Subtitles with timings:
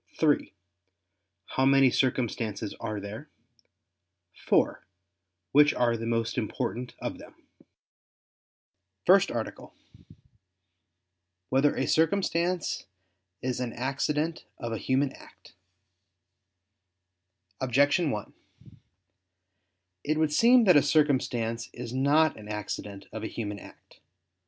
[0.19, 0.51] (3)
[1.45, 3.29] How many circumstances are there?
[4.47, 4.83] (4)
[5.51, 7.35] Which are the most important of them?________________________
[9.05, 10.17] FIRST ARTICLE [I II, Q.
[10.17, 10.23] 7, Art.
[11.49, 12.85] 1] Whether a Circumstance
[13.43, 15.53] Is an Accident of a Human Act?
[17.59, 18.33] Objection 1:
[20.03, 23.99] It would seem that a circumstance is not an accident of a human act.